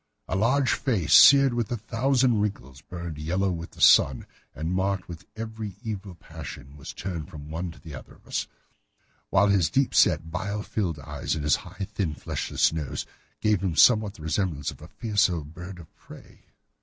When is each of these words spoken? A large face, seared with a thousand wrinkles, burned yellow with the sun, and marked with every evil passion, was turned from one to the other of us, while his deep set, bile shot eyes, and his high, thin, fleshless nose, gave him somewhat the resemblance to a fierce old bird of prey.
A 0.27 0.35
large 0.35 0.73
face, 0.73 1.13
seared 1.13 1.53
with 1.53 1.71
a 1.71 1.77
thousand 1.77 2.41
wrinkles, 2.41 2.81
burned 2.81 3.19
yellow 3.19 3.51
with 3.51 3.73
the 3.73 3.81
sun, 3.81 4.25
and 4.55 4.73
marked 4.73 5.07
with 5.07 5.27
every 5.35 5.75
evil 5.83 6.15
passion, 6.15 6.75
was 6.75 6.91
turned 6.91 7.29
from 7.29 7.51
one 7.51 7.69
to 7.69 7.79
the 7.79 7.93
other 7.93 8.13
of 8.15 8.25
us, 8.25 8.47
while 9.29 9.49
his 9.49 9.69
deep 9.69 9.93
set, 9.93 10.31
bile 10.31 10.63
shot 10.63 10.97
eyes, 10.97 11.35
and 11.35 11.43
his 11.43 11.57
high, 11.57 11.85
thin, 11.93 12.15
fleshless 12.15 12.73
nose, 12.73 13.05
gave 13.41 13.61
him 13.61 13.75
somewhat 13.75 14.15
the 14.15 14.23
resemblance 14.23 14.69
to 14.69 14.83
a 14.83 14.87
fierce 14.87 15.29
old 15.29 15.53
bird 15.53 15.77
of 15.77 15.95
prey. 15.95 16.45